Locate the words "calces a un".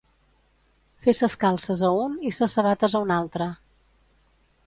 1.43-2.17